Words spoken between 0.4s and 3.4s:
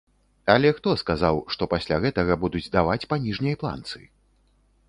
Але хто сказаў, што пасля гэтага будуць даваць па